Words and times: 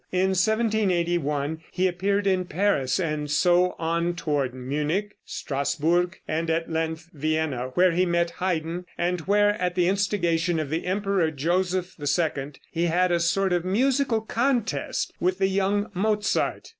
In 0.11 0.29
1781 0.29 1.59
he 1.71 1.87
appeared 1.87 2.25
in 2.25 2.45
Paris, 2.45 2.99
and 2.99 3.29
so 3.29 3.75
on 3.77 4.15
toward 4.15 4.51
Munich, 4.51 5.15
Strassburg, 5.27 6.15
and 6.27 6.49
at 6.49 6.71
length 6.71 7.11
Vienna, 7.13 7.67
where 7.75 7.91
he 7.91 8.03
met 8.07 8.31
Haydn, 8.39 8.85
and 8.97 9.21
where, 9.27 9.51
at 9.61 9.75
the 9.75 9.87
instigation 9.87 10.59
of 10.59 10.71
the 10.71 10.87
Emperor 10.87 11.29
Joseph 11.29 11.97
II, 11.99 12.53
he 12.71 12.85
had 12.87 13.11
a 13.11 13.19
sort 13.19 13.53
of 13.53 13.63
musical 13.63 14.21
contest 14.21 15.13
with 15.19 15.37
the 15.37 15.49
young 15.49 15.91
Mozart. 15.93 16.69